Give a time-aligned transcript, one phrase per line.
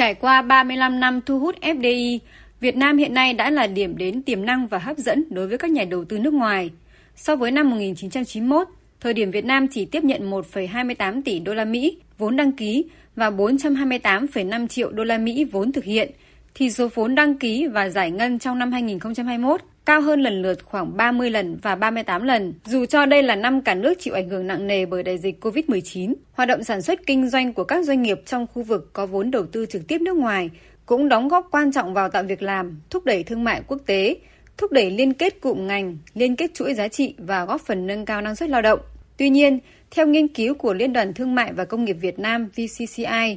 [0.00, 2.18] Trải qua 35 năm thu hút FDI,
[2.60, 5.58] Việt Nam hiện nay đã là điểm đến tiềm năng và hấp dẫn đối với
[5.58, 6.70] các nhà đầu tư nước ngoài.
[7.16, 8.68] So với năm 1991,
[9.00, 12.84] thời điểm Việt Nam chỉ tiếp nhận 1,28 tỷ đô la Mỹ vốn đăng ký
[13.16, 16.10] và 428,5 triệu đô la Mỹ vốn thực hiện,
[16.54, 20.64] thì số vốn đăng ký và giải ngân trong năm 2021 cao hơn lần lượt
[20.64, 22.54] khoảng 30 lần và 38 lần.
[22.64, 25.44] Dù cho đây là năm cả nước chịu ảnh hưởng nặng nề bởi đại dịch
[25.44, 29.06] COVID-19, hoạt động sản xuất kinh doanh của các doanh nghiệp trong khu vực có
[29.06, 30.50] vốn đầu tư trực tiếp nước ngoài
[30.86, 34.16] cũng đóng góp quan trọng vào tạo việc làm, thúc đẩy thương mại quốc tế,
[34.58, 38.04] thúc đẩy liên kết cụm ngành, liên kết chuỗi giá trị và góp phần nâng
[38.04, 38.80] cao năng suất lao động.
[39.16, 39.58] Tuy nhiên,
[39.90, 43.36] theo nghiên cứu của Liên đoàn Thương mại và Công nghiệp Việt Nam VCCI,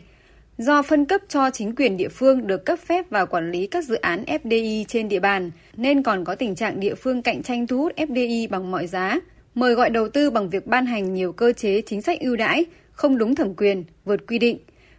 [0.57, 3.83] Do phân cấp cho chính quyền địa phương được cấp phép và quản lý các
[3.83, 7.67] dự án FDI trên địa bàn, nên còn có tình trạng địa phương cạnh tranh
[7.67, 9.19] thu hút FDI bằng mọi giá,
[9.55, 12.65] mời gọi đầu tư bằng việc ban hành nhiều cơ chế chính sách ưu đãi,
[12.91, 14.57] không đúng thẩm quyền, vượt quy định.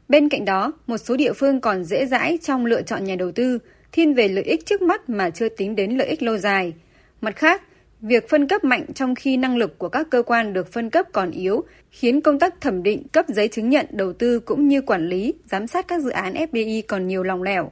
[0.09, 3.33] Bên cạnh đó, một số địa phương còn dễ dãi trong lựa chọn nhà đầu
[3.33, 3.59] tư,
[3.93, 6.73] thiên về lợi ích trước mắt mà chưa tính đến lợi ích lâu dài.
[7.21, 7.63] Mặt khác,
[8.07, 11.07] Việc phân cấp mạnh trong khi năng lực của các cơ quan được phân cấp
[11.13, 14.83] còn yếu, khiến công tác thẩm định cấp giấy chứng nhận đầu tư cũng như
[14.83, 17.71] quản lý, giám sát các dự án FDI còn nhiều lòng lẻo.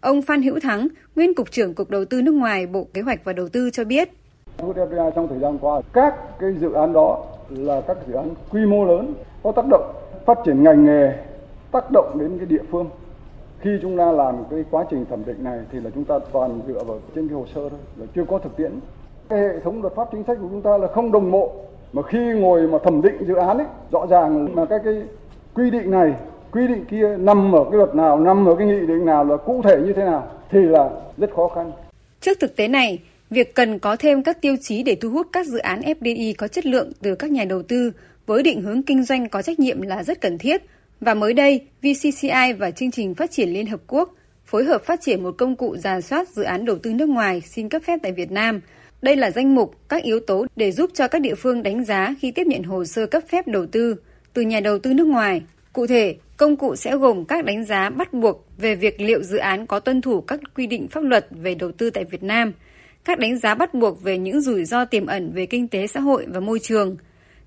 [0.00, 3.24] Ông Phan Hữu Thắng, nguyên cục trưởng Cục Đầu tư nước ngoài Bộ Kế hoạch
[3.24, 4.08] và Đầu tư cho biết.
[4.58, 8.30] Hút FDI trong thời gian qua, các cái dự án đó là các dự án
[8.50, 9.94] quy mô lớn, có tác động
[10.26, 11.12] phát triển ngành nghề,
[11.72, 12.90] tác động đến cái địa phương.
[13.60, 16.60] Khi chúng ta làm cái quá trình thẩm định này thì là chúng ta toàn
[16.68, 18.72] dựa vào trên cái hồ sơ thôi, là chưa có thực tiễn
[19.36, 21.54] hệ thống luật pháp chính sách của chúng ta là không đồng bộ.
[21.92, 24.94] Mà khi ngồi mà thẩm định dự án ấy rõ ràng là các cái
[25.54, 26.14] quy định này
[26.52, 29.36] quy định kia nằm ở cái luật nào nằm ở cái nghị định nào là
[29.36, 31.72] cụ thể như thế nào thì là rất khó khăn.
[32.20, 32.98] Trước thực tế này
[33.30, 36.48] việc cần có thêm các tiêu chí để thu hút các dự án FDI có
[36.48, 37.92] chất lượng từ các nhà đầu tư
[38.26, 40.62] với định hướng kinh doanh có trách nhiệm là rất cần thiết.
[41.00, 45.00] Và mới đây, VCCI và Chương trình Phát triển Liên Hợp Quốc phối hợp phát
[45.00, 47.98] triển một công cụ giả soát dự án đầu tư nước ngoài xin cấp phép
[48.02, 48.60] tại Việt Nam–
[49.02, 52.14] đây là danh mục các yếu tố để giúp cho các địa phương đánh giá
[52.20, 53.96] khi tiếp nhận hồ sơ cấp phép đầu tư
[54.32, 55.42] từ nhà đầu tư nước ngoài.
[55.72, 59.38] Cụ thể, công cụ sẽ gồm các đánh giá bắt buộc về việc liệu dự
[59.38, 62.52] án có tuân thủ các quy định pháp luật về đầu tư tại Việt Nam,
[63.04, 66.00] các đánh giá bắt buộc về những rủi ro tiềm ẩn về kinh tế xã
[66.00, 66.96] hội và môi trường,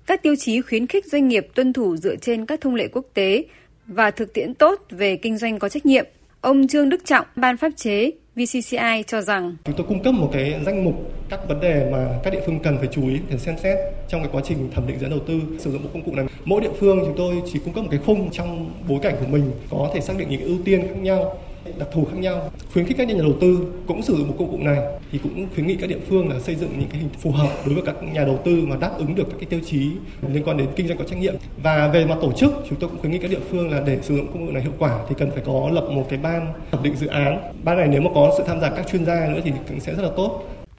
[0.06, 3.06] các tiêu chí khuyến khích doanh nghiệp tuân thủ dựa trên các thông lệ quốc
[3.14, 3.44] tế
[3.86, 6.06] và thực tiễn tốt về kinh doanh có trách nhiệm.
[6.42, 10.30] Ông Trương Đức Trọng, ban pháp chế VCCI cho rằng chúng tôi cung cấp một
[10.32, 10.94] cái danh mục
[11.30, 14.20] các vấn đề mà các địa phương cần phải chú ý để xem xét trong
[14.22, 16.26] cái quá trình thẩm định dự án đầu tư sử dụng một công cụ này.
[16.44, 19.26] Mỗi địa phương chúng tôi chỉ cung cấp một cái khung trong bối cảnh của
[19.26, 21.38] mình có thể xác định những ưu tiên khác nhau
[21.78, 22.50] đặc thù khác nhau.
[22.72, 24.78] Khuyến khích các nhà đầu tư cũng sử dụng một công cụ này
[25.12, 27.48] thì cũng khuyến nghị các địa phương là xây dựng những cái hình phù hợp
[27.66, 29.90] đối với các nhà đầu tư mà đáp ứng được các cái tiêu chí
[30.28, 31.34] liên quan đến kinh doanh có trách nhiệm.
[31.62, 33.98] Và về mặt tổ chức, chúng tôi cũng khuyến nghị các địa phương là để
[34.02, 36.52] sử dụng công cụ này hiệu quả thì cần phải có lập một cái ban
[36.70, 37.52] thẩm định dự án.
[37.64, 39.94] Ban này nếu mà có sự tham gia các chuyên gia nữa thì cũng sẽ
[39.94, 40.44] rất là tốt.